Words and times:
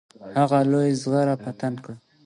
هغه 0.37 0.59
لویه 0.71 0.95
زغره 1.01 1.35
په 1.43 1.49
تن 1.59 1.73
کړه. 1.83 1.95